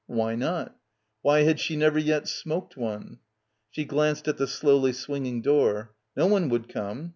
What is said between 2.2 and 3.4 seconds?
smoked one?